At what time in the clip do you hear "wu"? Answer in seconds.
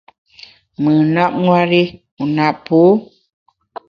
2.15-2.23